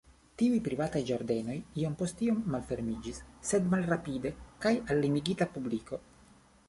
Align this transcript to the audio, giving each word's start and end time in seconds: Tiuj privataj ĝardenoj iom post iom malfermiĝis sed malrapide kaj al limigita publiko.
Tiuj 0.41 0.59
privataj 0.67 1.01
ĝardenoj 1.09 1.57
iom 1.81 1.97
post 1.99 2.23
iom 2.29 2.41
malfermiĝis 2.55 3.21
sed 3.53 3.69
malrapide 3.75 4.33
kaj 4.67 4.73
al 4.87 5.03
limigita 5.05 5.49
publiko. 5.59 6.01